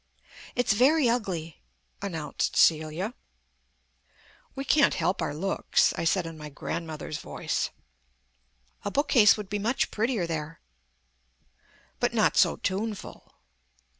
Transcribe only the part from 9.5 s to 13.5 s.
much prettier there." "But not so tuneful."